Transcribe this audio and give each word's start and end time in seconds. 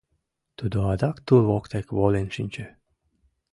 Тудо 0.57 0.77
адак 0.91 1.17
тул 1.25 1.41
воктек 1.49 1.87
волен 1.97 2.27
шинче. 2.35 2.65